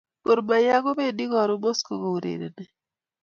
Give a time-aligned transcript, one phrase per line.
[0.25, 2.65] Gor mahia kopendi karun mosco ko urererni